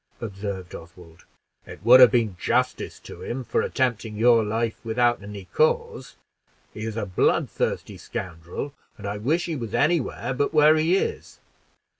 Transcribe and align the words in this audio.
observed 0.19 0.73
Oswald; 0.73 1.25
"it 1.67 1.85
would 1.85 1.99
have 1.99 2.09
been 2.09 2.35
justice 2.39 2.97
to 3.01 3.21
him, 3.21 3.43
for 3.43 3.61
attempting 3.61 4.15
your 4.17 4.43
life 4.43 4.79
without 4.83 5.21
any 5.21 5.45
cause; 5.53 6.15
he 6.73 6.79
is 6.85 6.97
a 6.97 7.05
bloodthirsty 7.05 7.97
scoundrel, 7.99 8.73
and 8.97 9.05
I 9.05 9.17
wish 9.17 9.45
he 9.45 9.55
was 9.55 9.75
any 9.75 9.99
where 9.99 10.33
but 10.33 10.55
where 10.55 10.75
he 10.75 10.97
is. 10.97 11.39